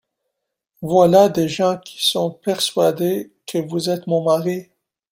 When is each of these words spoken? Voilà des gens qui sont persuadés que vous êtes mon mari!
Voilà 0.81 1.29
des 1.29 1.47
gens 1.47 1.77
qui 1.77 2.03
sont 2.03 2.31
persuadés 2.31 3.31
que 3.45 3.59
vous 3.59 3.87
êtes 3.91 4.07
mon 4.07 4.23
mari! 4.23 4.67